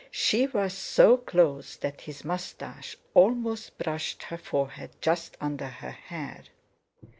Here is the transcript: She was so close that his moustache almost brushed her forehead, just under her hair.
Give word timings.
She 0.09 0.47
was 0.47 0.73
so 0.73 1.15
close 1.15 1.75
that 1.75 2.01
his 2.01 2.25
moustache 2.25 2.97
almost 3.13 3.77
brushed 3.77 4.23
her 4.23 4.37
forehead, 4.39 4.89
just 4.99 5.37
under 5.39 5.67
her 5.67 5.91
hair. 5.91 6.45